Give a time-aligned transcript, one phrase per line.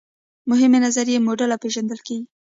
[0.49, 2.25] مهمې نظریې موډل او پیژندل کیږي.